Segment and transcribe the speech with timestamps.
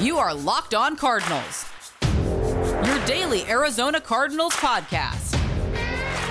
[0.00, 1.66] You are Locked On Cardinals,
[2.86, 5.36] your daily Arizona Cardinals podcast.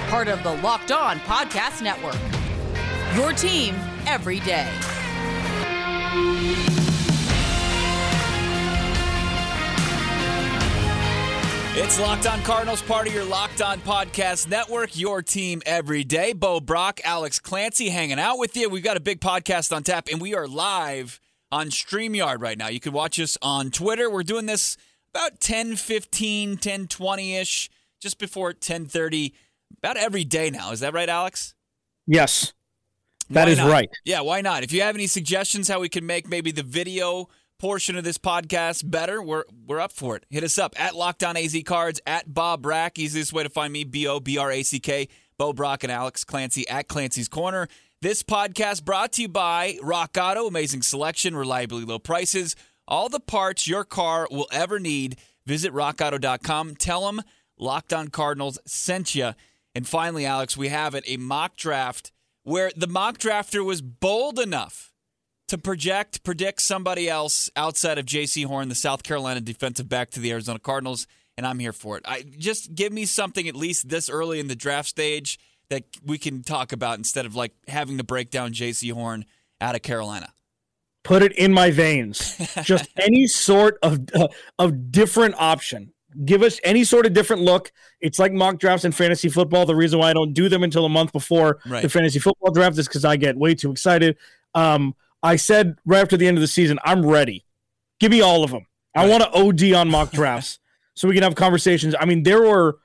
[0.10, 2.16] Part of the Locked On Podcast Network.
[3.18, 3.76] Your team
[4.06, 4.72] every day.
[11.76, 16.32] It's Locked On Cardinals, part of your Locked On Podcast Network, your team every day.
[16.32, 18.70] Bo Brack, Alex Clancy hanging out with you.
[18.70, 21.20] We've got a big podcast on tap, and we are live
[21.52, 22.68] on StreamYard right now.
[22.68, 24.10] You can watch us on Twitter.
[24.10, 24.78] We're doing this
[25.14, 29.34] about 10 15, 10 20 ish, just before 10 30,
[29.78, 30.72] about every day now.
[30.72, 31.54] Is that right, Alex?
[32.06, 32.54] Yes.
[33.30, 33.72] that Why is not?
[33.72, 33.90] right.
[34.06, 34.64] Yeah, why not?
[34.64, 38.18] If you have any suggestions how we can make maybe the video portion of this
[38.18, 40.26] podcast better, we're we're up for it.
[40.30, 43.00] Hit us up at Lockdown AZ Cards at Bob Brack.
[43.00, 45.08] Easiest way to find me: B O B R A C K.
[45.38, 47.68] Bo Brack and Alex Clancy at Clancy's Corner.
[48.00, 50.46] This podcast brought to you by Rock Auto.
[50.46, 52.56] Amazing selection, reliably low prices,
[52.88, 55.18] all the parts your car will ever need.
[55.48, 56.76] Visit RockAuto.com.
[56.76, 57.24] Tell them
[57.58, 59.34] Locked On Cardinals sent you.
[59.74, 62.12] And finally, Alex, we have it a mock draft
[62.44, 64.94] where the mock drafter was bold enough
[65.48, 70.20] to project, predict somebody else outside of Jaycee Horn, the South Carolina defensive back to
[70.20, 72.04] the Arizona Cardinals, and I'm here for it.
[72.08, 76.18] I just give me something at least this early in the draft stage that we
[76.18, 79.26] can talk about instead of like having to break down Jaycee Horn
[79.60, 80.34] out of Carolina.
[81.04, 82.38] Put it in my veins.
[82.64, 84.28] Just any sort of uh,
[84.60, 85.94] of different option.
[86.26, 87.72] Give us any sort of different look.
[88.02, 89.66] It's like mock drafts in fantasy football.
[89.66, 91.82] The reason why I don't do them until a month before Right.
[91.82, 94.18] the fantasy football draft is because I get way too excited.
[94.56, 97.46] Um, I said right after the end of the season, I'm ready.
[98.00, 98.66] Give me all of them.
[98.96, 100.60] I want to OD on mock drafts
[100.96, 101.94] so we can have conversations.
[102.00, 102.80] I mean, there were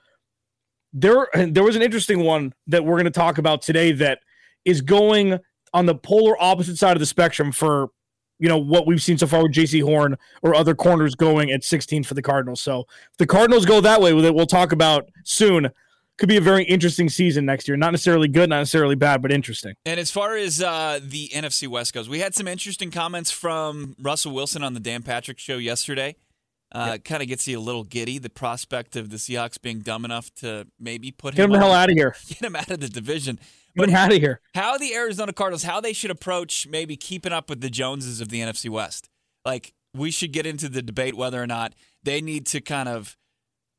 [0.92, 4.20] there there was an interesting one that we're going to talk about today that
[4.64, 5.38] is going
[5.74, 7.88] on the polar opposite side of the spectrum for
[8.38, 11.62] you know what we've seen so far with Jaycee Horn or other corners going at
[11.62, 12.60] 16 for the Cardinals.
[12.60, 12.80] So
[13.12, 15.70] if the Cardinals go that way with it, we'll talk about soon.
[16.18, 17.76] Could be a very interesting season next year.
[17.76, 19.74] Not necessarily good, not necessarily bad, but interesting.
[19.86, 23.96] And as far as uh, the NFC West goes, we had some interesting comments from
[23.98, 26.16] Russell Wilson on the Dan Patrick show yesterday.
[26.74, 28.18] Uh, Kind of gets you a little giddy.
[28.18, 31.66] The prospect of the Seahawks being dumb enough to maybe put Get him him the
[31.66, 32.16] hell out of here.
[32.28, 33.38] get him out of the division.
[33.76, 34.40] Get him out of here.
[34.54, 38.28] how the Arizona Cardinals, how they should approach maybe keeping up with the Joneses of
[38.28, 39.08] the NFC West.
[39.44, 43.16] Like we should get into the debate whether or not they need to kind of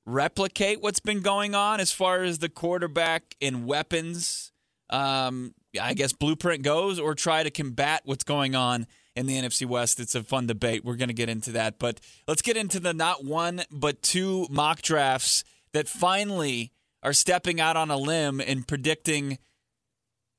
[0.06, 4.52] replicate what's been going on as far as the quarterback and weapons.
[4.90, 8.86] Um, I guess blueprint goes, or try to combat what's going on
[9.16, 10.00] in the NFC West.
[10.00, 10.84] It's a fun debate.
[10.84, 14.48] We're going to get into that, but let's get into the not one but two
[14.50, 15.44] mock drafts
[15.74, 19.38] that finally are stepping out on a limb and predicting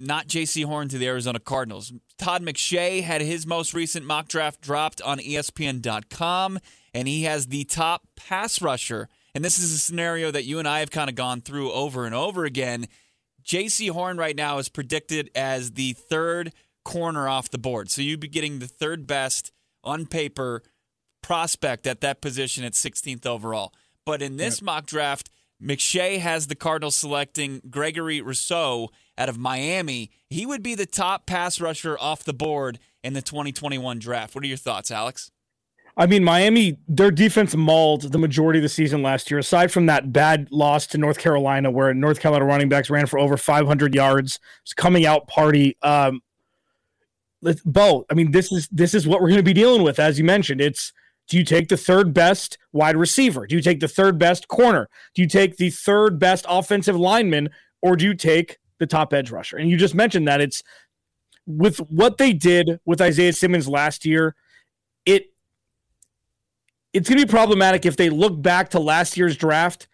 [0.01, 1.93] not Jaycee Horn to the Arizona Cardinals.
[2.19, 6.59] Todd McShay had his most recent mock draft dropped on ESPN.com,
[6.93, 9.09] and he has the top pass rusher.
[9.35, 12.07] And this is a scenario that you and I have kind of gone through over
[12.07, 12.87] and over again.
[13.43, 13.89] J.C.
[13.89, 16.53] Horn right now is predicted as the third
[16.85, 17.91] corner off the board.
[17.91, 19.53] So you'd be getting the third best
[19.83, 20.63] on paper
[21.23, 23.73] prospect at that position at 16th overall.
[24.05, 25.31] But in this mock draft,
[25.63, 30.11] McShay has the Cardinals selecting Gregory Rousseau out of Miami.
[30.29, 34.35] He would be the top pass rusher off the board in the 2021 draft.
[34.35, 35.31] What are your thoughts, Alex?
[35.97, 39.87] I mean, Miami, their defense mauled the majority of the season last year, aside from
[39.87, 43.95] that bad loss to North Carolina, where North Carolina running backs ran for over 500
[43.95, 44.41] yards.
[44.63, 45.77] It's coming out party.
[45.83, 46.21] Um,
[47.45, 50.01] let's, Bo, I mean, this is this is what we're going to be dealing with,
[50.01, 50.61] as you mentioned.
[50.61, 50.93] It's
[51.29, 53.47] do you take the third best wide receiver?
[53.47, 54.89] Do you take the third best corner?
[55.15, 57.51] Do you take the third best offensive lineman,
[57.83, 59.57] or do you take the top edge rusher?
[59.57, 60.63] And you just mentioned that it's
[61.47, 64.35] with what they did with Isaiah Simmons last year.
[65.07, 65.27] It
[66.93, 69.87] it's going to be problematic if they look back to last year's draft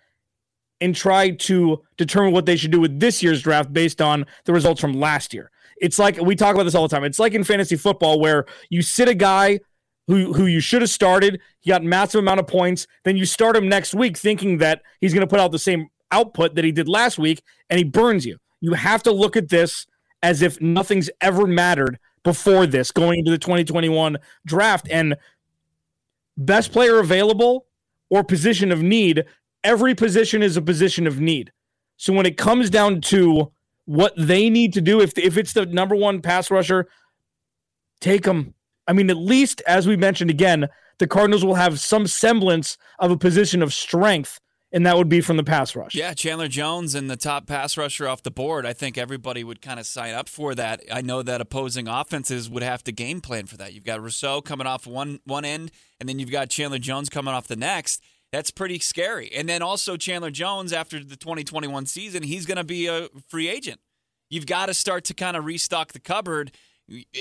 [0.81, 4.53] and try to determine what they should do with this year's draft based on the
[4.53, 5.51] results from last year.
[5.81, 7.05] It's like we talk about this all the time.
[7.05, 9.61] It's like in fantasy football where you sit a guy
[10.07, 13.57] who who you should have started, he got massive amount of points, then you start
[13.57, 16.73] him next week thinking that he's going to put out the same output that he
[16.73, 18.37] did last week and he burns you.
[18.61, 19.87] You have to look at this
[20.23, 25.17] as if nothing's ever mattered before this going into the 2021 draft and
[26.37, 27.67] best player available
[28.11, 29.25] or position of need,
[29.65, 31.53] every position is a position of need.
[31.97, 33.53] So when it comes down to
[33.91, 36.87] what they need to do, if if it's the number one pass rusher,
[38.01, 38.55] take them.
[38.87, 43.11] I mean, at least as we mentioned again, the Cardinals will have some semblance of
[43.11, 44.39] a position of strength
[44.73, 45.95] and that would be from the pass rush.
[45.95, 48.65] Yeah, Chandler Jones and the top pass rusher off the board.
[48.65, 50.83] I think everybody would kind of sign up for that.
[50.93, 53.73] I know that opposing offenses would have to game plan for that.
[53.73, 57.35] You've got Rousseau coming off one one end, and then you've got Chandler Jones coming
[57.35, 58.03] off the next.
[58.33, 59.31] That's pretty scary.
[59.35, 63.49] And then also Chandler Jones after the 2021 season, he's going to be a free
[63.49, 63.81] agent.
[64.29, 66.53] You've got to start to kind of restock the cupboard.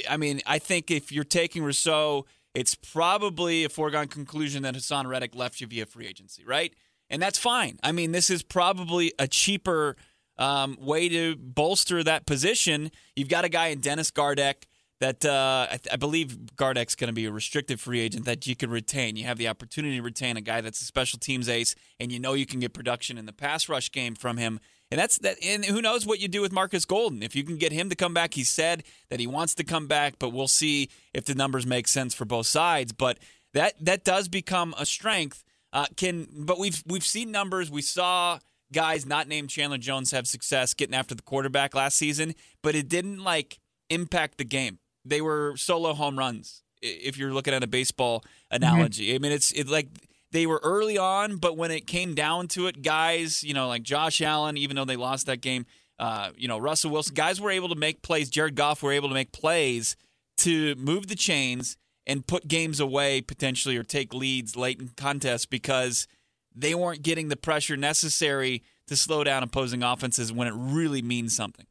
[0.08, 5.08] I mean, I think if you're taking Rousseau, it's probably a foregone conclusion that Haason
[5.08, 6.74] Reddick left you via free agency, right?
[7.10, 7.80] and that's fine.
[7.84, 9.96] I mean, this is probably a cheaper
[10.38, 12.92] um, way to bolster that position.
[13.16, 14.68] You've got a guy in Dennis Gardeck
[15.00, 18.46] that uh, I, th- I, believe Gardeck's going to be a restricted free agent that
[18.48, 19.16] you can retain.
[19.16, 22.20] You have the opportunity to retain a guy that's a special teams ace, and you
[22.20, 24.60] know you can get production in the pass rush game from him.
[24.92, 25.38] And that's that.
[25.44, 27.96] And who knows what you do with Marcus Golden if you can get him to
[27.96, 28.34] come back.
[28.34, 31.88] He said that he wants to come back, but we'll see if the numbers make
[31.88, 32.92] sense for both sides.
[32.92, 33.20] But
[33.54, 37.70] that that does become a strength uh, can but we've we've seen numbers.
[37.70, 38.40] We saw
[38.74, 42.88] guys not named Chandler Jones have success getting after the quarterback last season, but it
[42.90, 43.60] didn't like
[43.90, 44.80] impact the game.
[45.06, 46.64] They were solo home runs.
[46.82, 49.16] If you're looking at a baseball analogy, mm-hmm.
[49.16, 49.88] I mean it's it like
[50.32, 53.84] they were early on, but when it came down to it, guys, you know, like
[53.84, 55.66] Josh Allen, even though they lost that game,
[55.98, 58.30] uh, you know, Russell Wilson, guys were able to make plays.
[58.30, 59.96] Jared Goff were able to make plays
[60.38, 65.46] to move the chains and put games away potentially or take leads late in contests
[65.46, 66.08] because
[66.56, 71.36] they weren't getting the pressure necessary to slow down opposing offenses when it really means
[71.36, 71.68] something.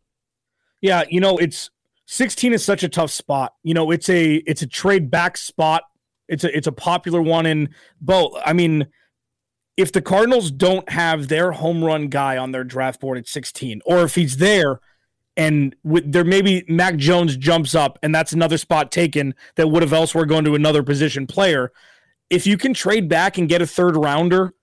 [0.80, 1.70] Yeah, you know, it's
[2.10, 3.52] 16 is such a tough spot.
[3.62, 5.82] You know, it's a it's a trade back spot.
[6.26, 7.68] It's a it's a popular one in
[8.00, 8.32] both.
[8.46, 8.86] I mean,
[9.76, 13.82] if the Cardinals don't have their home run guy on their draft board at 16
[13.84, 14.80] or if he's there,
[15.36, 19.82] and with, there maybe Mac Jones jumps up, and that's another spot taken that would
[19.82, 21.72] have elsewhere gone to another position player.
[22.30, 24.54] If you can trade back and get a third rounder,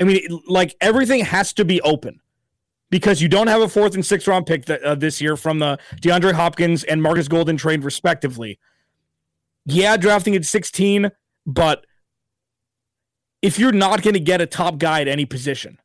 [0.00, 2.20] I mean, like everything has to be open
[2.90, 5.58] because you don't have a fourth and sixth round pick th- uh, this year from
[5.58, 8.58] the DeAndre Hopkins and Marcus Golden trade, respectively.
[9.64, 11.10] Yeah, drafting at 16,
[11.44, 11.86] but
[13.42, 15.78] if you're not going to get a top guy at any position,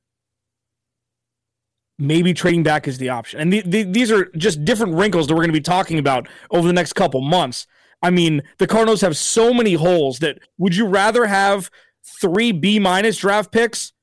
[1.97, 3.39] maybe trading back is the option.
[3.39, 6.27] And the, the, these are just different wrinkles that we're going to be talking about
[6.49, 7.67] over the next couple months.
[8.03, 11.69] I mean, the Cardinals have so many holes that would you rather have
[12.19, 13.93] three B minus draft picks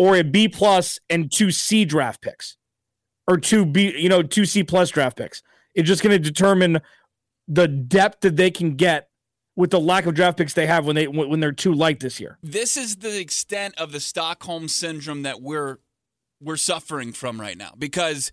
[0.00, 2.56] or a B plus and two C draft picks
[3.28, 5.42] or two B, you know, two C plus draft picks?
[5.74, 6.80] It's just going to determine
[7.46, 9.10] the depth that they can get
[9.56, 12.18] with the lack of draft picks they have when they when they're too light this
[12.18, 12.38] year.
[12.42, 15.80] This is the extent of the Stockholm syndrome that we're
[16.40, 18.32] we're suffering from right now because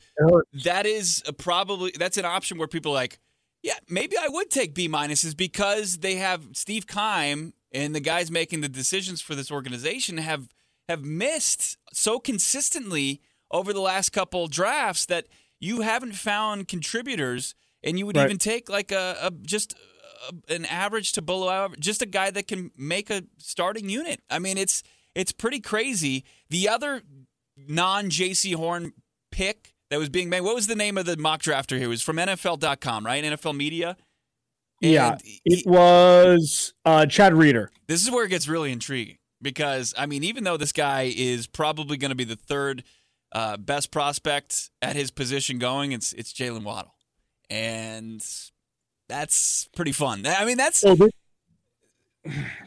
[0.64, 3.20] that is probably that's an option where people are like,
[3.62, 8.32] yeah, maybe I would take B minuses because they have Steve Keim and the guys
[8.32, 10.48] making the decisions for this organization have
[10.90, 15.28] have missed so consistently over the last couple drafts that
[15.60, 18.26] you haven't found contributors and you would right.
[18.26, 19.76] even take like a, a just
[20.30, 24.22] a, an average to below average, just a guy that can make a starting unit.
[24.30, 24.84] I mean, it's
[25.16, 26.24] it's pretty crazy.
[26.50, 27.02] The other
[27.56, 28.94] non Jaycee Horn
[29.32, 30.42] pick that was being made.
[30.42, 31.86] What was the name of the mock drafter here?
[31.86, 33.24] It was from NFL.com, right?
[33.24, 33.98] NFL Media.
[34.82, 37.72] And yeah, it was uh, Chad Reeder.
[37.88, 41.48] This is where it gets really intriguing because I mean, even though this guy is
[41.48, 42.84] probably going to be the third
[43.32, 46.96] uh, best prospect at his position going, it's it's Jaylen Waddle,
[47.50, 48.24] and
[49.08, 50.26] that's pretty fun.
[50.26, 50.84] I mean, that's.
[50.84, 51.12] Well, this,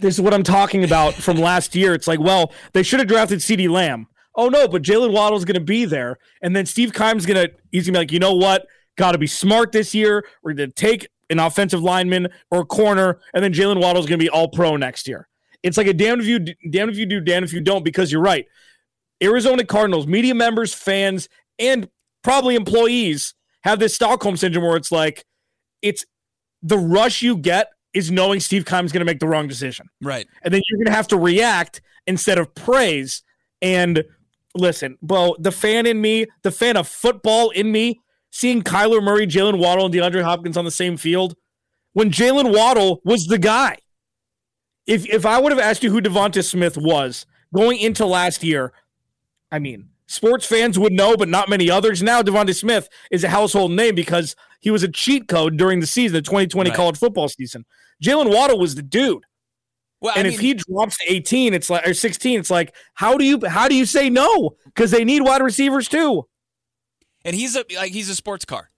[0.01, 1.95] this is what I'm talking about from last year.
[1.95, 5.55] It's like, well, they should have drafted CeeDee Lamb oh no, but Jaylen Waddle's going
[5.55, 6.19] to be there.
[6.43, 8.67] And then Steve Keim's going to, he's going to be like, you know what?
[8.97, 10.25] Got to be smart this year.
[10.43, 14.19] We're going to take an offensive lineman or a corner, and then Jaylen Waddle's going
[14.19, 15.29] to be all pro next year.
[15.63, 16.39] It's like a damn if you,
[16.71, 18.47] damn if you do, damn if you don't, because you're right.
[19.23, 21.89] Arizona Cardinals, media members, fans, and
[22.23, 25.25] probably employees have this Stockholm syndrome where it's like,
[25.83, 26.05] it's
[26.63, 29.89] the rush you get is knowing Steve Keim's going to make the wrong decision.
[30.01, 30.27] Right.
[30.43, 33.23] And then you're going to have to react instead of praise.
[33.61, 34.05] And
[34.55, 38.01] listen, bro, the fan in me, the fan of football in me,
[38.31, 41.35] seeing Kyler Murray, Jaylen Waddle, and DeAndre Hopkins on the same field
[41.93, 43.77] when Jaylen Waddle was the guy.
[44.91, 48.73] If if I would have asked you who DeVonta Smith was going into last year,
[49.53, 52.03] I mean, sports fans would know, but not many others.
[52.03, 55.87] Now DeVonta Smith is a household name because he was a cheat code during the
[55.87, 56.77] season, the 2020 right.
[56.77, 57.65] college football season.
[58.03, 59.23] Jaylen Waddle was the dude.
[60.01, 63.17] Well, and I if he drops to 18, it's like or 16, it's like how
[63.17, 64.57] do you how do you say no?
[64.65, 66.27] Because they need wide receivers too.
[67.25, 68.73] And he's a like he's a sports car.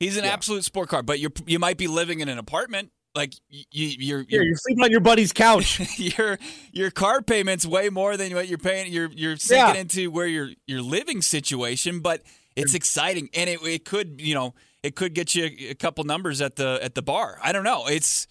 [0.00, 0.30] He's an yeah.
[0.30, 2.90] absolute sport car, but you you might be living in an apartment.
[3.18, 5.80] Like you, you're, you're you're sleeping on your buddy's couch.
[5.98, 6.38] your
[6.72, 8.90] your car payments way more than what you're paying.
[8.92, 9.80] You're you're sinking Yeah.
[9.80, 12.22] into where your your living situation, but
[12.56, 16.40] it's exciting, and it it could you know it could get you a couple numbers
[16.40, 17.38] at the at the bar.
[17.42, 17.86] I don't know.
[17.88, 18.26] It's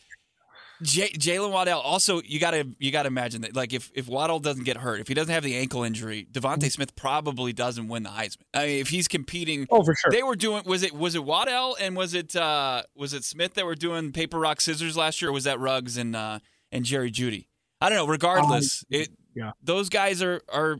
[0.81, 1.79] J- Jaylen Waddle.
[1.79, 4.77] Also, you got to you got to imagine that like if if Waddle doesn't get
[4.77, 8.43] hurt, if he doesn't have the ankle injury, DeVonta Smith probably doesn't win the Heisman.
[8.53, 9.67] I mean, if he's competing.
[9.71, 10.11] oh, for sure.
[10.11, 13.55] They were doing was it was it Waddle and was it uh was it Smith
[13.55, 16.39] that were doing paper rock scissors last year or was that Ruggs and uh
[16.71, 17.47] and Jerry Jeudy?
[17.81, 18.07] I don't know.
[18.07, 19.51] Regardless, it yeah.
[19.63, 20.79] those guys are are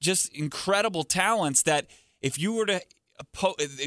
[0.00, 1.86] just incredible talents that
[2.20, 2.80] if you were to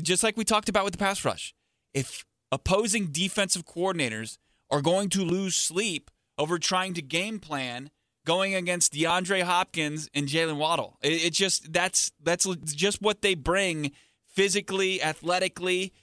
[0.02, 1.54] just like we talked about with the pass rush,
[1.94, 4.38] if opposing defensive coordinators
[4.70, 7.90] are going to lose sleep over trying to game plan
[8.26, 10.98] going against DeAndre Hopkins and Jaylen Waddle.
[11.02, 13.92] It, it just that's that's just what they bring
[14.28, 15.94] physically, athletically.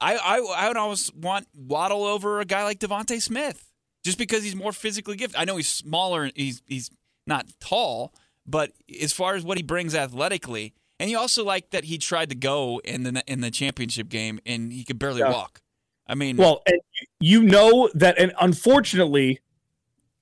[0.00, 3.70] I, I I would almost want Waddle over a guy like DeVonta Smith
[4.04, 5.38] just because he's more physically gifted.
[5.38, 6.90] I know he's smaller, he's he's
[7.26, 8.12] not tall,
[8.46, 12.28] but as far as what he brings athletically, and you also like that he tried
[12.30, 15.30] to go in the in the championship game and he could barely Yeah.
[15.30, 15.60] walk.
[16.06, 16.80] I mean, Well, and
[17.20, 19.40] you know that, and unfortunately,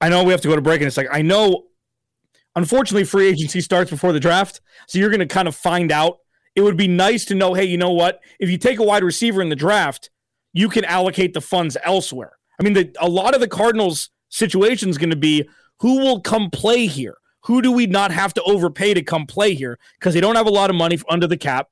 [0.00, 1.12] I know we have to go to break in a second.
[1.12, 1.64] I know,
[2.54, 6.18] unfortunately, free agency starts before the draft, so you're going to kind of find out.
[6.54, 8.20] It would be nice to know, hey, you know what?
[8.38, 10.10] If you take a wide receiver in the draft,
[10.52, 12.32] you can allocate the funds elsewhere.
[12.60, 15.48] I mean, the, a lot of the Cardinals' situation is going to be
[15.80, 17.16] who will come play here.
[17.46, 19.78] Who do we not have to overpay to come play here?
[19.98, 21.68] Because they don't have a lot of money under the cap,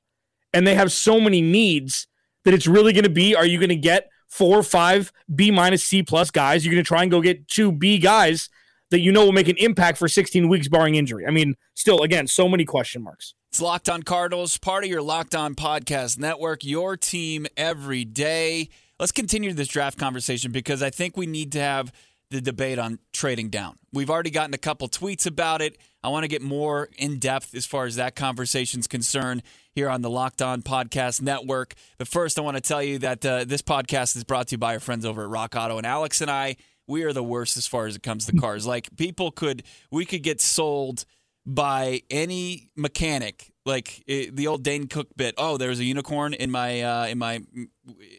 [0.53, 2.07] and they have so many needs
[2.45, 5.51] that it's really going to be are you going to get four or five B
[5.51, 6.65] minus C plus guys?
[6.65, 8.49] You're going to try and go get two B guys
[8.91, 11.25] that you know will make an impact for 16 weeks barring injury.
[11.25, 13.33] I mean, still, again, so many question marks.
[13.49, 18.69] It's Locked On Cardinals, part of your Locked On Podcast Network, your team every day.
[18.99, 21.91] Let's continue this draft conversation because I think we need to have
[22.29, 23.77] the debate on trading down.
[23.91, 25.77] We've already gotten a couple tweets about it.
[26.03, 29.43] I want to get more in depth as far as that conversation's concerned
[29.73, 31.75] here on the Locked On Podcast Network.
[31.97, 34.57] But first, I want to tell you that uh, this podcast is brought to you
[34.57, 35.77] by our friends over at Rock Auto.
[35.77, 38.65] And Alex and I, we are the worst as far as it comes to cars.
[38.65, 41.05] Like, people could, we could get sold
[41.45, 45.35] by any mechanic like it, the old Dane Cook bit.
[45.37, 47.41] Oh, there's a unicorn in my uh, in my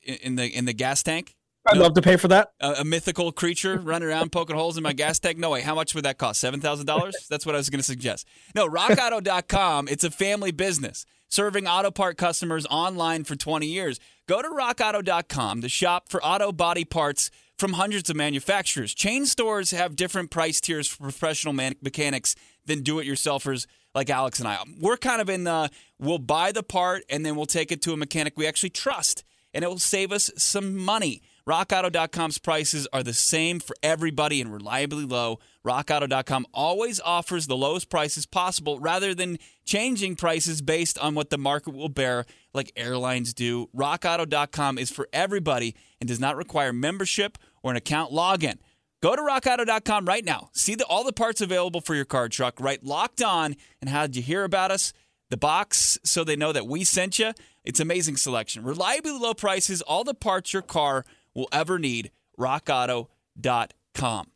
[0.05, 1.35] in the in the gas tank.
[1.67, 2.53] I'd love to pay for that.
[2.61, 5.39] A, a mythical creature running around poking holes in my gas tank.
[5.39, 5.61] No way.
[5.61, 6.41] How much would that cost?
[6.41, 7.15] Seven thousand dollars.
[7.31, 8.27] That's what I was going to suggest.
[8.55, 9.89] No, RockAuto.com.
[9.89, 13.99] It's a family business serving auto part customers online for 20 years.
[14.29, 18.93] Go to RockAuto.com to shop for auto body parts from hundreds of manufacturers.
[18.93, 22.35] Chain stores have different price tiers for professional man- mechanics
[22.67, 24.59] than do-it-yourselfers like Alex and I.
[24.79, 27.93] We're kind of in the we'll buy the part and then we'll take it to
[27.93, 31.23] a mechanic we actually trust, and it will save us some money.
[31.47, 35.41] RockAuto.com's prices are the same for everybody and reliably low.
[35.67, 41.39] RockAuto.com always offers the lowest prices possible rather than changing prices based on what the
[41.39, 43.69] market will bear, like airlines do.
[43.77, 48.59] RockAuto.com is for everybody and does not require membership or an account login.
[49.03, 50.51] Go to rockauto.com right now.
[50.53, 52.83] See the, all the parts available for your car truck, right?
[52.85, 53.57] Locked on.
[53.81, 54.93] And how did you hear about us?
[55.31, 57.33] The box, so they know that we sent you.
[57.65, 58.63] It's amazing selection.
[58.63, 62.11] Reliably low prices, all the parts your car will ever need.
[62.39, 64.27] RockAuto.com.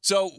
[0.00, 0.30] So,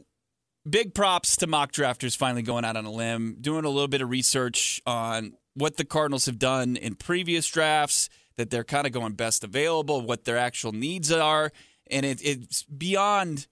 [0.69, 4.01] big props to mock drafters finally going out on a limb, doing a little bit
[4.01, 8.93] of research on what the Cardinals have done in previous drafts, that they're kind of
[8.93, 11.51] going best available, what their actual needs are.
[11.89, 13.47] And it, it's beyond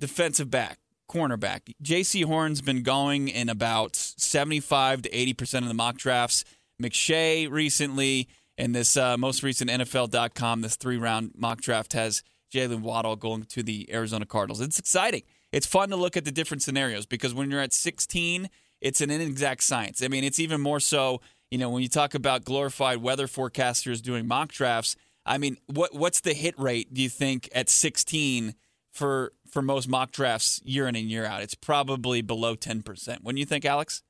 [0.00, 0.78] defensive back,
[1.08, 1.74] cornerback.
[1.82, 6.44] Jaycee Horn's been going in about 75 to 80% of the mock drafts.
[6.82, 8.28] McShay recently,
[8.62, 12.22] and this uh, most recent NFL.com, this three round mock draft has
[12.54, 14.60] Jaylen Waddle going to the Arizona Cardinals.
[14.60, 15.22] It's exciting.
[15.50, 18.48] It's fun to look at the different scenarios because when you're at 16,
[18.80, 20.00] it's an inexact science.
[20.00, 24.00] I mean, it's even more so, you know, when you talk about glorified weather forecasters
[24.00, 24.94] doing mock drafts.
[25.26, 28.54] I mean, what what's the hit rate, do you think, at 16
[28.92, 31.42] for for most mock drafts year in and year out?
[31.42, 33.18] It's probably below 10%.
[33.22, 34.04] When you think, Alex?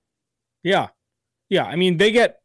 [0.63, 0.89] Yeah.
[1.49, 1.65] Yeah.
[1.65, 2.42] I mean, they get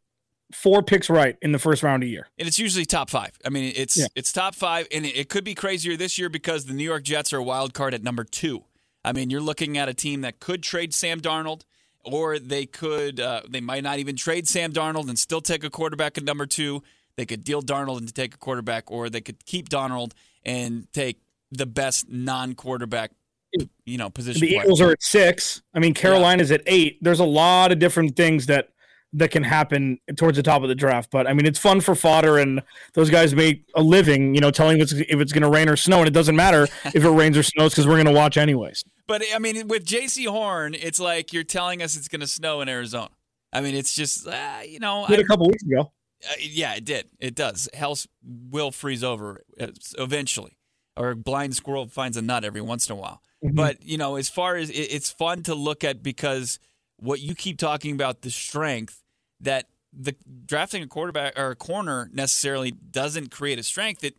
[0.52, 2.28] four picks right in the first round a year.
[2.38, 3.32] And it's usually top five.
[3.44, 4.06] I mean, it's Yeah.
[4.14, 7.02] it's top five, and it, it could be crazier this year because the New York
[7.04, 8.64] Jets are a wild card at number two.
[9.04, 11.62] I mean, you're looking at a team that could trade Sam Darnold,
[12.04, 15.70] or they could uh, they might not even trade Sam Darnold and still take a
[15.70, 16.82] quarterback at number two.
[17.16, 20.12] They could deal Darnold and take a quarterback, or they could keep Darnold
[20.44, 21.18] and take
[21.50, 23.10] the best non-quarterback,
[23.84, 24.40] you know, position.
[24.40, 24.62] The player.
[24.62, 25.62] Eagles are at six.
[25.74, 26.98] I mean, Carolina's at eight.
[27.02, 28.70] There's a lot of different things that
[29.14, 31.10] that can happen towards the top of the draft.
[31.10, 32.62] But I mean, it's fun for fodder, and
[32.94, 35.76] those guys make a living, you know, telling us if it's going to rain or
[35.76, 38.36] snow, and it doesn't matter if it rains or snows because we're going to watch
[38.36, 38.84] anyways.
[39.06, 42.60] But I mean, with Jaycee Horn, it's like you're telling us it's going to snow
[42.60, 43.10] in Arizona.
[43.52, 45.92] I mean, it's just uh, you know, did a couple weeks ago.
[46.28, 47.08] Uh, yeah, it did.
[47.20, 47.68] It does.
[47.72, 47.96] Hell
[48.50, 50.58] will freeze over uh, eventually,
[50.96, 53.22] or a blind squirrel finds a nut every once in a while.
[53.42, 53.54] Mm-hmm.
[53.54, 56.58] But you know, as far as it, it's fun to look at because
[56.98, 59.02] what you keep talking about the strength
[59.40, 60.14] that the
[60.44, 64.16] drafting a quarterback or a corner necessarily doesn't create a strength; it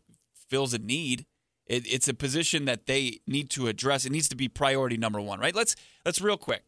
[0.49, 1.25] fills a need.
[1.65, 4.05] It, it's a position that they need to address.
[4.05, 5.53] It needs to be priority number one, right?
[5.53, 6.63] Let's let's real quick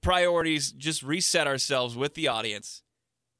[0.00, 0.72] priorities.
[0.72, 2.82] Just reset ourselves with the audience.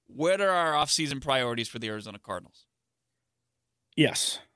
[0.07, 2.67] What are our offseason priorities for the Arizona Cardinals?
[3.97, 4.41] Yes.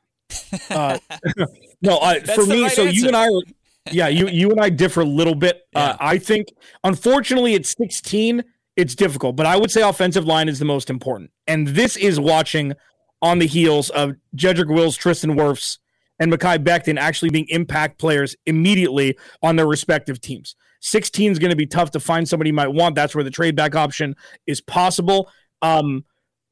[0.70, 0.98] Uh,
[1.82, 2.94] no, I, for me, right so answer.
[2.94, 3.42] you and I were,
[3.90, 5.62] yeah, you you and I differ a little bit.
[5.74, 5.84] Uh, yeah.
[5.86, 6.48] Uh, I think,
[6.84, 8.42] unfortunately, at 16,
[8.76, 11.30] it's difficult, but I would say offensive line is the most important.
[11.46, 12.74] And this is watching
[13.22, 15.78] on the heels of Jedrick Wills, Tristan Wirfs,
[16.18, 20.56] and Mekhi Becton actually being impact players immediately on their respective teams.
[20.80, 22.94] 16 is going to be tough to find somebody you might want.
[22.94, 24.14] That's where the trade back option
[24.46, 25.30] is possible.
[25.62, 26.04] Um,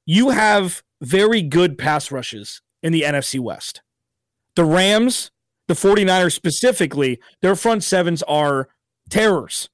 [0.06, 3.82] you have very good pass rushes in the NFC West.
[4.56, 5.30] The Rams,
[5.72, 8.68] the 49ers specifically, their front sevens are
[9.08, 9.70] terrors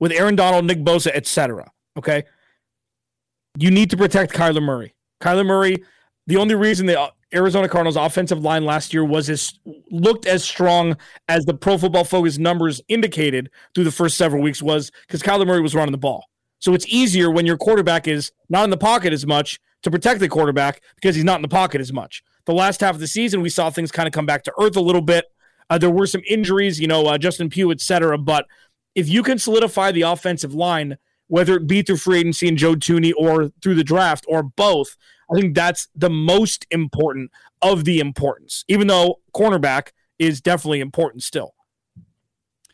[0.00, 1.70] with Aaron Donald, Nick Bosa, etc.
[1.98, 2.24] Okay.
[3.58, 4.94] You need to protect Kyler Murray.
[5.20, 5.84] Kyler Murray,
[6.26, 9.52] the only reason the uh, Arizona Cardinals offensive line last year was as
[9.90, 10.96] looked as strong
[11.28, 15.46] as the Pro Football Focus numbers indicated through the first several weeks was because Kyler
[15.46, 16.24] Murray was running the ball.
[16.60, 20.20] So it's easier when your quarterback is not in the pocket as much to protect
[20.20, 22.22] the quarterback because he's not in the pocket as much.
[22.44, 24.76] The last half of the season, we saw things kind of come back to earth
[24.76, 25.26] a little bit.
[25.72, 28.18] Uh, there were some injuries, you know, uh, Justin Pugh, et cetera.
[28.18, 28.46] But
[28.94, 30.98] if you can solidify the offensive line,
[31.28, 34.98] whether it be through free agency and Joe Thuney or through the draft or both,
[35.30, 37.30] I think that's the most important
[37.62, 41.54] of the importance, even though cornerback is definitely important still.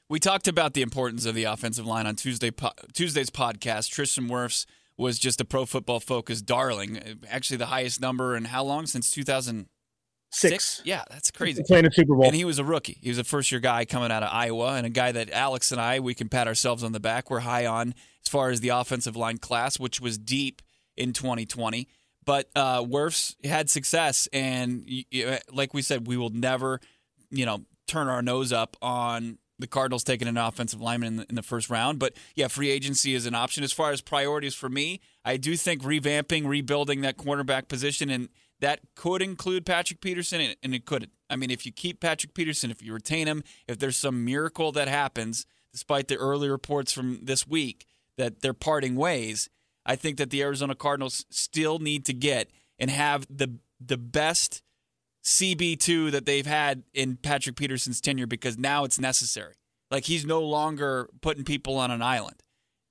[0.08, 3.90] We talked about the importance of the offensive line on Tuesday po- Tuesday's podcast.
[3.90, 7.20] Tristan Wirfs was just a pro football focused darling.
[7.28, 8.86] Actually, the highest number in how long?
[8.86, 9.68] Since 2006?
[10.30, 10.82] Six.
[10.84, 11.62] Yeah, that's crazy.
[11.66, 12.24] Playing a Super Bowl.
[12.24, 12.98] And he was a rookie.
[13.00, 15.72] He was a first year guy coming out of Iowa and a guy that Alex
[15.72, 17.30] and I, we can pat ourselves on the back.
[17.30, 20.60] We're high on as far as the offensive line class, which was deep
[20.96, 21.88] in 2020.
[22.26, 24.86] But uh, Wirfs had success, and
[25.50, 26.78] like we said, we will never,
[27.30, 31.26] you know, turn our nose up on the Cardinals taking an offensive lineman in the,
[31.30, 31.98] in the, first round.
[31.98, 33.64] But yeah, free agency is an option.
[33.64, 38.28] As far as priorities for me, I do think revamping, rebuilding that cornerback position, and
[38.60, 41.10] that could include Patrick Peterson, and, it could.
[41.30, 44.72] I mean, if you keep Patrick Peterson, if you retain him, if there's some miracle
[44.72, 49.48] that happens, despite the early reports from this week that they're parting ways,
[49.86, 54.62] I think that the Arizona Cardinals still need to get and have the the best
[55.24, 59.54] CB2 that they've had in Patrick Peterson's tenure because now it's necessary.
[59.90, 62.42] Like he's no longer putting people on an island.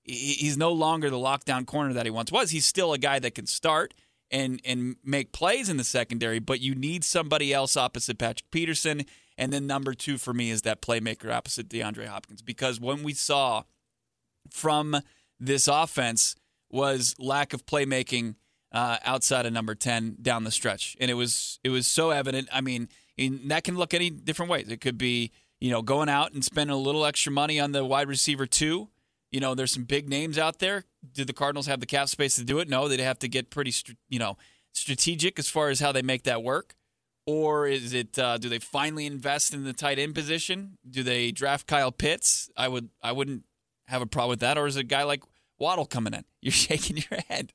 [0.03, 2.51] He's no longer the lockdown corner that he once was.
[2.51, 3.93] He's still a guy that can start
[4.32, 9.06] and and make plays in the secondary, but you need somebody else opposite Patrick Peterson.
[9.38, 13.13] And then number two for me is that playmaker opposite DeAndre Hopkins because when we
[13.13, 13.63] saw
[14.52, 15.02] from
[15.40, 16.36] this offense
[16.70, 18.36] was lack of playmaking
[18.72, 20.98] uh, outside of number 10 down the stretch.
[21.00, 22.50] And it was it was so evident.
[22.52, 24.70] I mean, in, that can look any different ways.
[24.70, 27.86] It could be, you know, going out and spending a little extra money on the
[27.86, 28.90] wide receiver too.
[29.32, 30.86] You know, there's some big names out there.
[31.13, 32.70] Do the Cardinals have the cap space to do it?
[32.70, 33.74] No, they'd have to get pretty,
[34.10, 34.38] you know,
[34.74, 36.76] strategic as far as how they make that work.
[37.26, 38.18] Or is it?
[38.18, 40.78] Uh, do they finally invest in the tight end position?
[40.90, 42.50] Do they draft Kyle Pitts?
[42.56, 42.90] I would.
[43.04, 43.44] I wouldn't
[43.88, 44.58] have a problem with that.
[44.58, 45.24] Or is it a guy like
[45.60, 46.26] Waddle coming in.
[46.42, 47.54] You're shaking your head.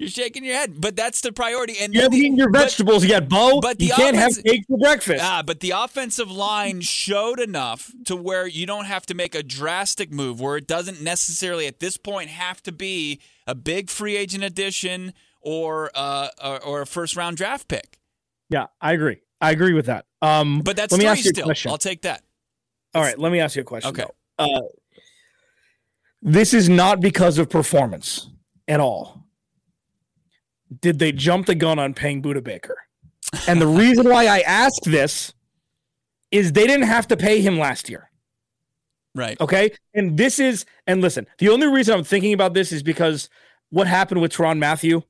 [0.00, 1.74] You're shaking your head, but that's the priority.
[1.78, 3.60] And you haven't eaten your vegetables but, yet, Bo.
[3.60, 5.22] But you can't have cake for breakfast.
[5.22, 9.42] Ah, but the offensive line showed enough to where you don't have to make a
[9.42, 14.16] drastic move, where it doesn't necessarily at this point have to be a big free
[14.16, 17.98] agent addition or uh, or, or a first round draft pick.
[18.48, 19.18] Yeah, I agree.
[19.38, 20.06] I agree with that.
[20.22, 21.44] Um, but that's let me ask you still.
[21.44, 21.72] A question.
[21.72, 22.22] I'll take that.
[22.94, 23.90] All right, let me ask you a question.
[23.90, 24.06] Okay.
[24.38, 24.62] Uh,
[26.22, 28.30] this is not because of performance
[28.66, 29.19] at all.
[30.80, 32.76] Did they jump the gun on paying Budda Baker?
[33.46, 35.32] And the reason why I ask this
[36.30, 38.10] is they didn't have to pay him last year.
[39.14, 39.40] Right.
[39.40, 39.72] Okay.
[39.94, 43.28] And this is, and listen, the only reason I'm thinking about this is because
[43.70, 45.02] what happened with Tyrann Mathieu,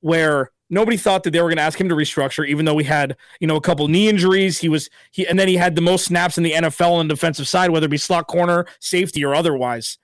[0.00, 2.84] where nobody thought that they were going to ask him to restructure, even though we
[2.84, 4.58] had, you know, a couple knee injuries.
[4.58, 7.14] He was, he, and then he had the most snaps in the NFL on the
[7.14, 9.98] defensive side, whether it be slot corner, safety, or otherwise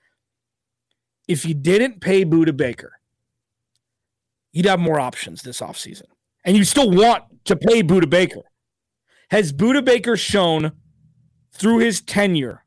[1.29, 2.99] if you didn't pay Budda Baker,
[4.53, 6.05] you'd have more options this offseason.
[6.45, 8.43] And you still want to pay Budda Baker.
[9.31, 10.73] Has Budda Baker shown
[11.53, 12.65] through his tenure,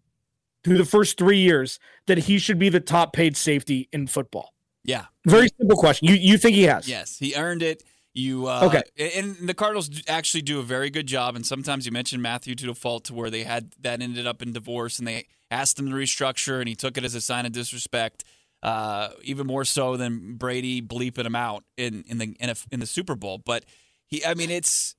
[0.64, 4.54] through the first three years, that he should be the top paid safety in football?
[4.84, 5.06] Yeah.
[5.26, 6.08] Very simple question.
[6.08, 6.88] You you think he has?
[6.88, 7.84] Yes, he earned it.
[8.14, 8.84] You uh, Okay.
[9.18, 11.36] and the Cardinals actually do a very good job.
[11.36, 14.42] And sometimes you mentioned Mathieu to a fault, to where they had that ended up
[14.42, 17.46] in divorce, and they asked him to restructure, and he took it as a sign
[17.46, 18.24] of disrespect.
[18.64, 22.80] Uh, even more so than Brady bleeping him out in in the in, a, in
[22.80, 23.38] the Super Bowl.
[23.38, 23.66] But
[24.08, 24.96] he, I mean, it's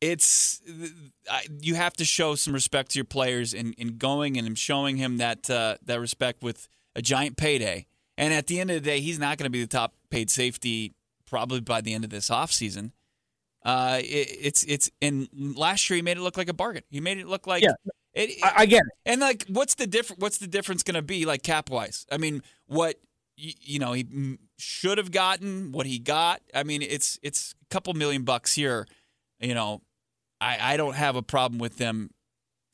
[0.00, 0.60] it's
[1.30, 4.96] I, you have to show some respect to your players in, in going and showing
[4.96, 7.86] him that uh, that respect with a giant payday.
[8.16, 10.30] And at the end of the day, he's not going to be the top paid
[10.30, 10.94] safety
[11.26, 12.92] probably by the end of this offseason.
[13.64, 16.82] Uh, it, it's it's and last year he made it look like a bargain.
[16.90, 17.72] He made it look like Yeah.
[18.14, 18.92] It, I, I get it.
[19.06, 20.20] and like, what's the difference?
[20.20, 22.06] What's the difference going to be like cap wise?
[22.10, 22.96] I mean, what
[23.36, 26.40] you, you know he should have gotten, what he got.
[26.54, 28.86] I mean, it's it's a couple million bucks here.
[29.40, 29.82] You know,
[30.40, 32.10] I I don't have a problem with them.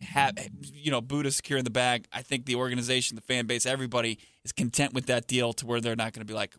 [0.01, 2.07] Have you know Budda secure in the bag?
[2.13, 5.81] I think the organization, the fan base, everybody is content with that deal to where
[5.81, 6.55] they're not going to be like,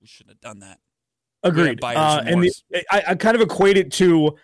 [0.00, 0.78] we shouldn't have done that.
[1.42, 1.82] Agreed.
[1.84, 2.52] Uh, and the.
[2.90, 4.34] I, I kind of equate it to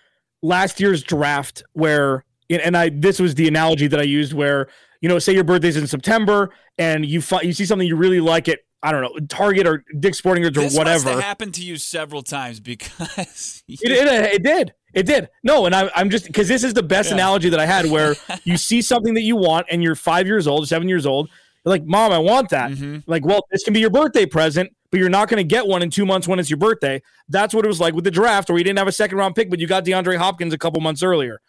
[0.43, 4.69] last year's draft where, and I this was the analogy that I used where
[5.03, 8.21] you know, say your birthday's in September and you fi- you see something you really
[8.21, 11.21] like it I don't know Target or Dick's Sporting Goods or This whatever.
[11.21, 14.73] happened to you several times because It, it, it did.
[14.93, 15.29] It did.
[15.45, 17.15] No, and I, I'm just because this is the best Yeah.
[17.17, 20.47] analogy that I had where you see something that you want and you're five years
[20.47, 21.29] old, seven years old.
[21.65, 22.73] You're like, Mom, I want that.
[22.73, 23.05] Mhm.
[23.07, 25.83] Like, well, this can be your birthday present, but you're not going to get one
[25.83, 27.01] in two months when it's your birthday.
[27.29, 29.35] That's what it was like with the draft, where you didn't have a second round
[29.35, 31.41] pick, but you got DeAndre Hopkins a couple months earlier.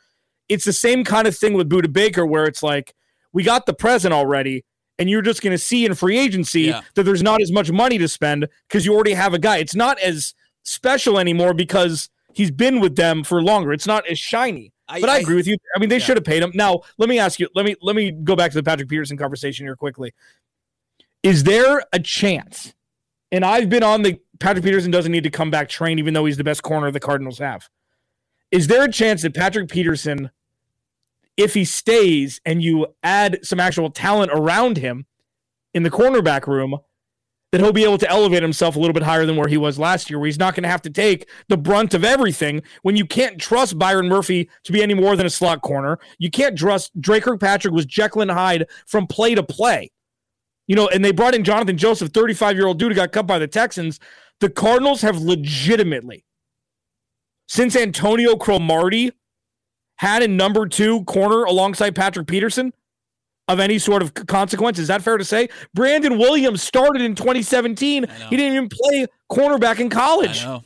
[0.52, 2.94] It's the same kind of thing with Budda Baker, where it's like,
[3.34, 4.66] we got the present already,
[5.00, 6.82] and you're just going to see in free agency Yeah.
[6.96, 9.58] that there's not as much money to spend because you already have a guy.
[9.58, 10.34] It's not as
[10.64, 13.72] special anymore because he's been with them for longer.
[13.72, 14.74] It's not as shiny.
[14.88, 15.56] But I, agree with you.
[15.74, 16.06] I mean, they Yeah.
[16.06, 16.52] should have paid him.
[16.54, 17.48] Now, let me ask you.
[17.56, 20.14] Let me let me go back to the Patrick Peterson conversation here quickly.
[21.24, 22.74] Is there a chance?
[23.32, 26.26] And I've been on the Patrick Peterson doesn't need to come back train, even though
[26.26, 27.70] he's the best corner the Cardinals have.
[28.52, 30.30] Is there a chance that Patrick Peterson,
[31.38, 35.06] if he stays and you add some actual talent around him
[35.74, 36.80] in the cornerback room,
[37.52, 39.78] that he'll be able to elevate himself a little bit higher than where he was
[39.78, 42.96] last year, where he's not going to have to take the brunt of everything when
[42.96, 46.00] you can't trust Byron Murphy to be any more than a slot corner.
[46.18, 49.92] You can't trust Dre Kirkpatrick was Jekyll and Hyde from play to play.
[50.68, 53.28] You know, and they brought in Jonathan Joseph, 35 year old dude who got cut
[53.28, 54.00] by the Texans.
[54.40, 56.24] The Cardinals have legitimately,
[57.48, 59.12] since Antonio Cromartie
[60.02, 62.74] had a number two corner alongside Patrick Peterson,
[63.48, 64.80] of any sort of consequence.
[64.80, 65.48] Is that fair to say?
[65.76, 68.08] Brandon Williams started in 2017.
[68.30, 70.44] He didn't even play cornerback in I college.
[70.44, 70.64] know.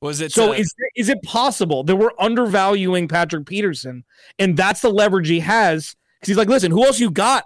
[0.00, 4.04] Was it So uh, is is it possible that we're undervaluing Patrick Peterson,
[4.38, 5.96] and that's the leverage he has?
[6.20, 7.44] Because he's like, listen, who else you got?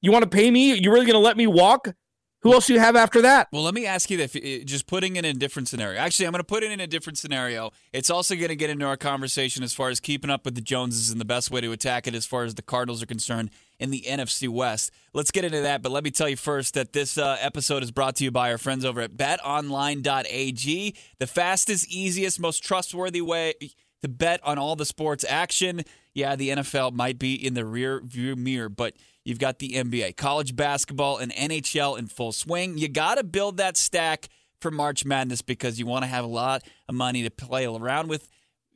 [0.00, 0.74] You want to pay me?
[0.74, 1.94] You really going to let me walk?
[2.42, 3.46] Who else do you have after that?
[3.52, 4.64] Well, let me ask you that.
[4.66, 6.00] Just putting it in a different scenario.
[6.00, 7.70] Actually, I'm going to put it in a different scenario.
[7.92, 10.60] It's also going to get into our conversation as far as keeping up with the
[10.60, 13.50] Joneses and the best way to attack it as far as the Cardinals are concerned
[13.78, 14.90] in the NFC West.
[15.14, 15.82] Let's get into that.
[15.82, 18.50] But let me tell you first that this uh, episode is brought to you by
[18.50, 23.54] our friends over at betonline.ag, the fastest, easiest, most trustworthy way
[24.02, 25.82] to bet on all the sports action.
[26.14, 28.94] Yeah, the NFL might be in the rear view mirror, but
[29.24, 32.76] you've got the NBA, college basketball, and NHL in full swing.
[32.76, 34.28] You got to build that stack
[34.60, 38.08] for March Madness because you want to have a lot of money to play around
[38.08, 38.28] with.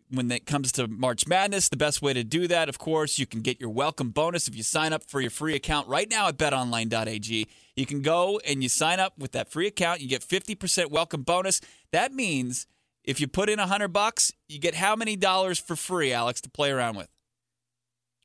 [0.08, 3.26] When it comes to March Madness, the best way to do that, of course, you
[3.26, 6.28] can get your welcome bonus if you sign up for your free account right now
[6.28, 7.48] at betonline.ag.
[7.74, 11.22] You can go and you sign up with that free account, you get 50% welcome
[11.22, 11.60] bonus.
[11.90, 12.68] That means
[13.02, 16.50] if you put in 100 bucks, you get how many dollars for free, Alex, to
[16.50, 17.08] play around with?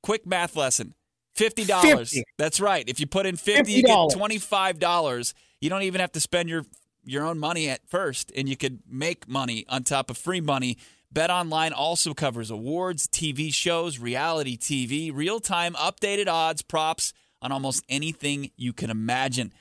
[0.04, 0.94] Quick math lesson.
[1.36, 2.14] Fifty dollars.
[2.38, 2.84] That's right.
[2.88, 5.34] If you put in fifty, you get twenty-five dollars.
[5.60, 6.66] You don't even have to spend your
[7.04, 10.78] your own money at first, and you could make money on top of free money.
[11.12, 17.12] Bet Online also covers awards, TV shows, reality TV, real-time updated odds, props
[17.42, 19.52] on almost anything you can imagine.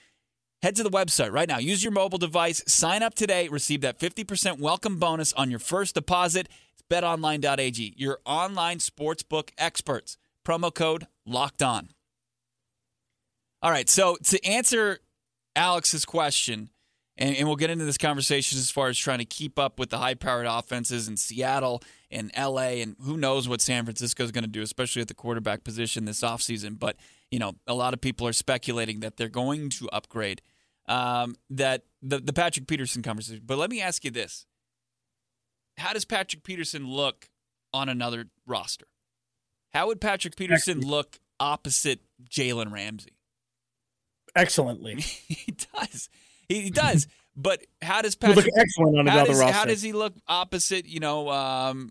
[0.63, 1.59] Head to the website right now.
[1.59, 2.63] Use your mobile device.
[2.69, 3.49] Sign up today.
[3.49, 6.49] Receive that 50% welcome bonus on your first deposit.
[6.75, 10.19] It's betonline.ag, your online sportsbook experts.
[10.45, 11.91] Promo code locked on.
[13.63, 13.89] All right.
[13.89, 15.01] So to answer
[15.55, 16.71] Alex's question,
[17.19, 19.91] and, and we'll get into this conversation as far as trying to keep up with
[19.91, 24.33] the high powered offenses in Seattle and LA, and who knows what San Francisco is
[24.33, 26.79] going to do, especially at the quarterback position this offseason.
[26.79, 26.97] But,
[27.31, 30.41] you know, a lot of people are speculating that they're going to upgrade
[30.89, 33.43] um, that the, the Patrick Peterson conversation.
[33.45, 34.47] But let me ask you this
[35.79, 37.29] How does Patrick Peterson look
[37.73, 38.87] on another roster?
[39.73, 43.13] How would Patrick Peterson look opposite Jalen Ramsey?
[44.35, 44.97] Excellently.
[45.01, 46.09] he does.
[46.49, 47.07] He does.
[47.37, 49.55] But how does He Patrick look excellent on another does, roster.
[49.55, 50.87] how does he look opposite?
[50.87, 51.91] You know, um,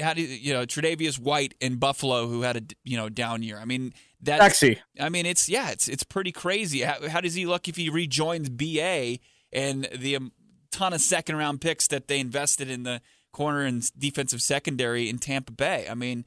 [0.00, 3.42] how do you, you know Tre'Davious White in Buffalo, who had a you know down
[3.42, 3.58] year?
[3.58, 4.80] I mean, that's Sexy.
[4.98, 6.82] I mean, it's yeah, it's it's pretty crazy.
[6.82, 9.18] How, how does he look if he rejoins BA
[9.52, 10.32] and the um,
[10.70, 13.02] ton of second round picks that they invested in the
[13.32, 15.86] corner and defensive secondary in Tampa Bay?
[15.90, 16.24] I mean,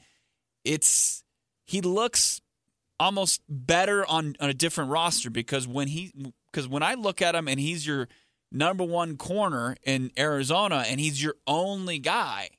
[0.64, 1.24] it's
[1.66, 2.42] he looks
[3.00, 6.12] almost better on, on a different roster because when he
[6.52, 8.08] because when I look at him and he's your
[8.52, 12.50] number one corner in Arizona and he's your only guy,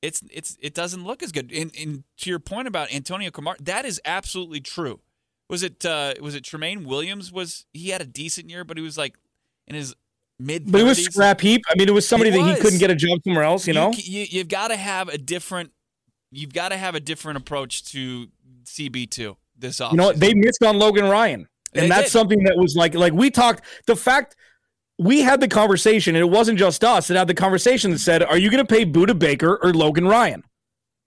[0.00, 1.52] it's it's it doesn't look as good.
[1.52, 5.00] And, and to your point about Antonio Camar, that is absolutely true.
[5.48, 7.32] Was it uh, was it Tremaine Williams?
[7.32, 9.16] Was he had a decent year, but he was like
[9.66, 9.94] in his
[10.38, 10.70] mid.
[10.70, 11.62] But it was scrap heap.
[11.70, 13.66] I mean, it was somebody It that he couldn't get a job somewhere else.
[13.66, 15.72] You know, you, you, have got to have a different.
[16.30, 18.28] You've got to have a different approach to
[18.64, 19.90] CB two this offseason.
[19.92, 20.20] you know what?
[20.20, 22.10] They missed on Logan Ryan, and They that's did.
[22.10, 23.64] something that was like like we talked.
[23.86, 24.36] The fact
[24.98, 28.22] we had the conversation, and it wasn't just us that had the conversation that said,
[28.22, 30.42] "Are you going to pay Budda Baker or Logan Ryan?"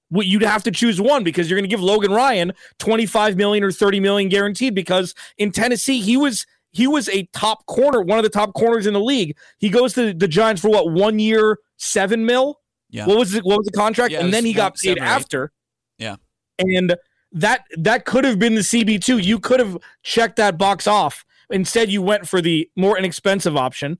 [0.09, 3.63] Well, you'd have to choose one because you're going to give Logan Ryan 25 million
[3.63, 8.17] or 30 million guaranteed because in Tennessee he was he was a top corner, one
[8.17, 9.37] of the top corners in the league.
[9.59, 12.59] He goes to the Giants for what one year, seven mil.
[12.91, 13.05] Yeah.
[13.05, 13.43] What was it?
[13.43, 14.11] What was the contract?
[14.11, 15.51] Yeah, and then he got paid after.
[15.97, 16.17] Yeah.
[16.59, 16.95] And
[17.31, 19.17] that that could have been the CB two.
[19.17, 21.25] You could have checked that box off.
[21.49, 23.97] Instead, you went for the more inexpensive option.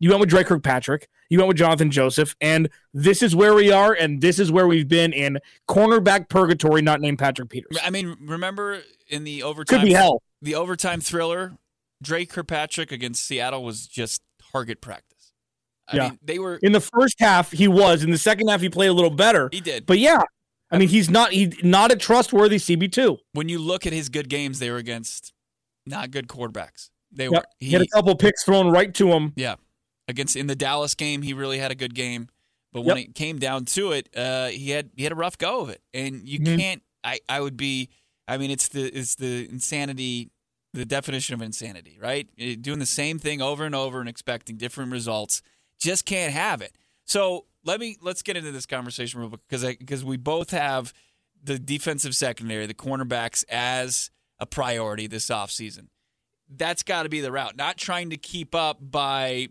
[0.00, 1.08] You went with Dre Kirkpatrick.
[1.28, 4.66] You went with Jonathan Joseph, and this is where we are, and this is where
[4.66, 7.76] we've been in cornerback purgatory, not named Patrick Peters.
[7.84, 10.22] I mean, remember in the overtime Could be hell.
[10.40, 11.58] the overtime thriller,
[12.00, 14.22] Dre Kirkpatrick against Seattle was just
[14.52, 15.07] target practice.
[15.90, 16.08] I Yeah.
[16.10, 16.56] mean, they were.
[16.62, 18.02] In the first half, he was.
[18.04, 19.48] In the second half, he played a little better.
[19.52, 19.86] He did.
[19.86, 20.20] But yeah,
[20.70, 23.18] I mean, he's not he's not a trustworthy CB two.
[23.32, 25.32] when you look at his good games, they were against
[25.86, 26.90] not good quarterbacks.
[27.10, 27.36] They were.
[27.36, 27.44] Yep.
[27.60, 29.32] He had a couple picks thrown right to him.
[29.36, 29.54] Yeah.
[30.08, 32.28] Against in the Dallas game, he really had a good game.
[32.72, 33.06] But when Yep.
[33.08, 35.80] it came down to it, uh, he had he had a rough go of it.
[35.94, 36.58] And you Mhm.
[36.58, 37.88] can't I, I would be
[38.26, 40.30] I mean it's the it's the insanity
[40.74, 42.28] the definition of insanity, right?
[42.38, 45.40] Eh, Doing the same thing over and over and expecting different results.
[45.78, 46.76] Just can't have it.
[47.04, 50.92] So let me let's get into this conversation real quick because because we both have
[51.42, 55.88] the defensive secondary, the cornerbacks as a priority this offseason.
[56.48, 57.56] That's got to be the route.
[57.56, 59.48] Not trying to keep up by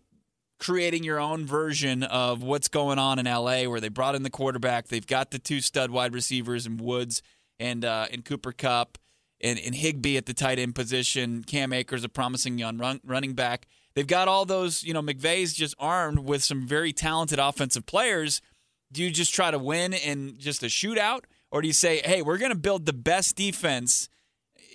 [0.60, 4.30] creating your own version of what's going on in LA, where they brought in the
[4.30, 4.88] quarterback.
[4.88, 7.22] They've got the two stud wide receivers in Woods
[7.60, 8.98] and uh, and Cooper Kupp
[9.42, 11.44] and, and Higbee at the tight end position.
[11.44, 13.68] Cam Akers, a promising young run, running back.
[13.98, 14.84] They've got all those.
[14.84, 18.44] You know, McVay's just armed with some very talented offensive players.
[18.92, 22.22] Do you just try to win in just a shootout, or do you say, "Hey,
[22.22, 24.08] we're going to build the best defense"?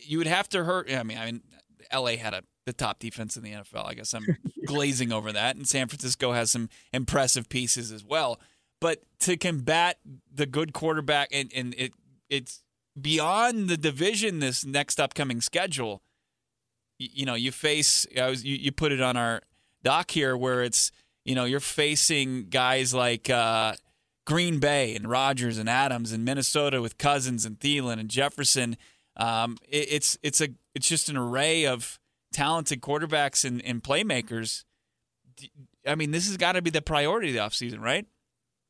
[0.02, 0.92] You would have to hurt.
[0.92, 1.42] I mean, I mean,
[1.94, 3.86] LA had a the top defense in the NFL.
[3.86, 4.26] I guess I'm
[4.66, 8.40] glazing over that, and San Francisco has some impressive pieces as well.
[8.80, 9.98] But to combat
[10.34, 11.92] the good quarterback, and, and it
[12.28, 12.64] it's
[13.00, 14.40] beyond the division.
[14.40, 16.02] This next upcoming schedule,
[17.12, 18.06] you, know, you face.
[18.18, 19.42] I was you, you put it on our
[19.82, 20.92] doc here, where it's
[21.24, 23.30] you know you're facing guys like.
[23.30, 23.74] Uh,
[24.24, 28.76] Green Bay and Rodgers and Adams and Minnesota with Cousins and Thielen and Jefferson.
[29.16, 31.98] Um, it, it's it's a it's just an array of
[32.32, 34.64] talented quarterbacks and, and playmakers.
[35.86, 38.06] I mean, this has got to be the priority of the offseason, right?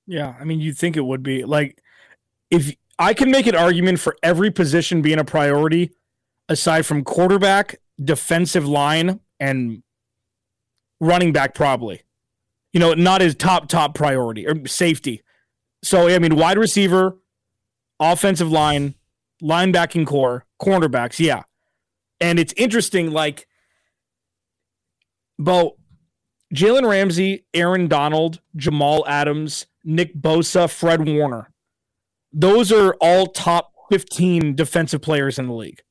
[0.07, 1.81] Yeah, I mean, you'd think it would be like
[2.51, 5.93] if I can make an argument for every position being a priority,
[6.49, 9.83] aside from quarterback, defensive line, and
[11.01, 12.03] running back, probably.
[12.73, 15.23] You know, not his top top priority or safety.
[15.85, 17.19] So I mean, wide receiver,
[18.01, 18.95] offensive line,
[19.43, 21.43] linebacking core, cornerbacks, yeah.
[22.21, 23.49] And it's interesting, like,
[25.39, 25.77] Bo,
[26.55, 31.51] Jalen Ramsey, Aaron Donald, Jamal Adams, Nick Bosa, Fred Warner.
[32.33, 35.83] Those are all top 15 defensive players in the league.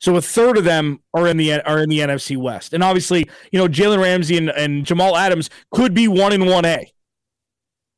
[0.00, 2.72] So a third of them are in the are in the NFC West.
[2.72, 6.64] And obviously, you know, Jalen Ramsey and, and Jamal Adams could be one in one
[6.64, 6.90] A.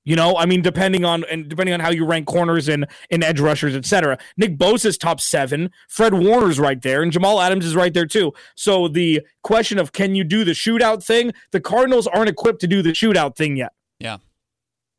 [0.04, 3.22] You know, I mean, depending on and depending on how you rank corners and, and
[3.22, 4.18] edge rushers, etc.
[4.36, 5.70] Nick Bosa's top seven.
[5.88, 8.32] Fred Warner's right there, and Jamal Adams is right there too.
[8.56, 11.32] So the question of can you do the shootout thing?
[11.52, 13.72] The Cardinals aren't equipped to do the shootout thing yet.
[14.00, 14.16] Yeah,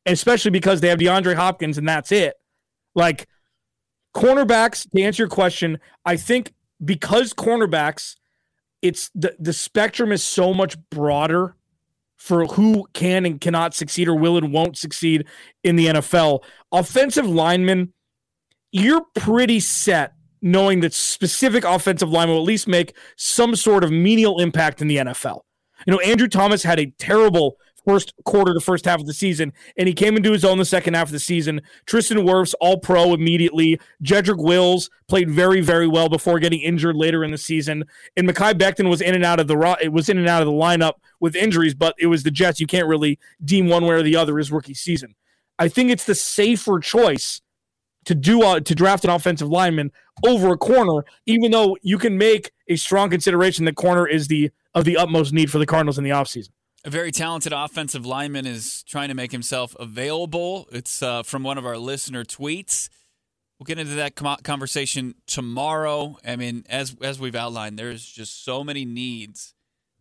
[0.05, 2.35] especially because they have DeAndre Hopkins and that's it.
[2.95, 3.27] Like
[4.15, 8.15] cornerbacks, to answer your question, I think because cornerbacks,
[8.81, 11.55] it's the the spectrum is so much broader
[12.17, 15.25] for who can and cannot succeed or will and won't succeed
[15.63, 16.41] in the NFL.
[16.71, 17.91] Offensive linemen,
[18.71, 23.91] you're pretty set knowing that specific offensive linemen will at least make some sort of
[23.91, 25.41] menial impact in the NFL.
[25.85, 29.53] You know, Andrew Thomas had a terrible first quarter to first half of the season,
[29.77, 31.61] and he came into his own the second half of the season.
[31.85, 33.79] Tristan Wirfs, all pro immediately.
[34.03, 37.85] Jedrick Wills played very, very well before getting injured later in the season.
[38.15, 40.47] And Mekhi Becton was in and out of the it was in and out of
[40.47, 42.59] the lineup with injuries, but it was the Jets.
[42.59, 45.15] You can't really deem one way or the other his rookie season.
[45.59, 47.41] I think it's the safer choice
[48.05, 49.91] to do uh, to draft an offensive lineman
[50.25, 54.51] over a corner, even though you can make a strong consideration that corner is the
[54.73, 56.49] of the utmost need for the Cardinals in the offseason.
[56.85, 60.67] A very talented offensive lineman is trying to make himself available.
[60.69, 62.89] It's uh, from one of our listener tweets.
[63.57, 66.17] We'll get into that conversation tomorrow.
[66.27, 69.53] I mean, as as we've outlined, there's just so many needs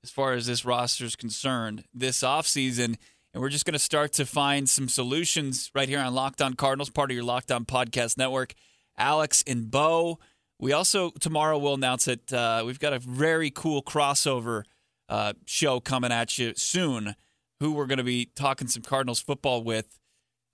[0.03, 2.97] as far as this roster is concerned this offseason.
[3.33, 6.55] And we're just going to start to find some solutions right here on Locked On
[6.55, 8.55] Cardinals, part of your Locked On Podcast Network.
[8.99, 10.19] Alex and Bo.
[10.59, 14.65] We also, tomorrow, will announce that uh, we've got a very cool crossover
[15.13, 17.15] uh, show coming at you soon.
[17.61, 20.01] Who we're going to be talking some Cardinals football with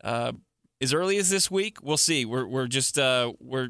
[0.02, 0.32] uh,
[0.80, 1.78] as early as this week.
[1.80, 2.24] We'll see.
[2.24, 3.68] We're we're just uh, we're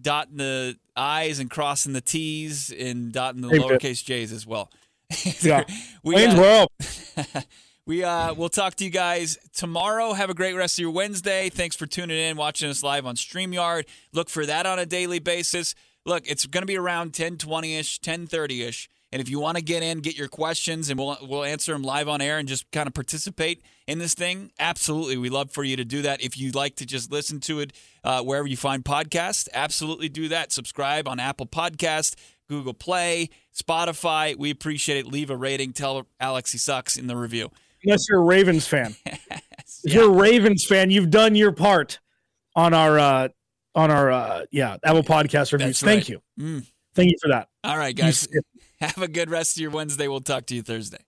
[0.00, 4.70] dotting the i's and crossing the t's and dotting the lowercase j's as well.
[5.40, 5.64] yeah,
[6.02, 6.66] we, uh,
[7.86, 10.14] we uh, we'll talk to you guys tomorrow.
[10.14, 11.48] Have a great rest of your Wednesday.
[11.48, 13.84] Thanks for tuning in, watching us live on StreamYard.
[14.12, 15.76] Look for that on a daily basis.
[16.04, 18.88] Look, it's going to be around 10 20 ish, 10 30 ish.
[19.14, 21.84] And if you want to get in, get your questions, and we'll we'll answer them
[21.84, 24.50] live on air and just kind of participate in this thing.
[24.58, 26.20] Absolutely, we love for you to do that.
[26.20, 27.72] If you'd like to just listen to it
[28.02, 30.50] uh, wherever you find podcasts, absolutely do that.
[30.50, 32.16] Subscribe on Apple Podcast,
[32.48, 34.36] Google Play, Spotify.
[34.36, 35.06] We appreciate it.
[35.06, 35.74] Leave a rating.
[35.74, 37.52] Tell Alex he sucks in the review.
[37.84, 38.96] Unless you're a Ravens fan.
[39.06, 39.20] yes,
[39.84, 40.00] if yeah.
[40.00, 42.00] you're a Ravens fan, you've done your part
[42.56, 43.28] on our uh,
[43.76, 45.80] on our uh, yeah Apple Podcast reviews.
[45.80, 46.20] Thank you.
[46.36, 46.66] Mm.
[46.96, 47.48] Thank you for that.
[47.62, 48.26] All right, guys.
[48.80, 50.08] Have a good rest of your Wednesday.
[50.08, 51.04] We'll talk to you Thursday.